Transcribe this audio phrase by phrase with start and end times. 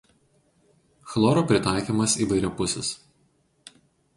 [1.11, 2.93] Chloro pritaikymas įvairiapusis.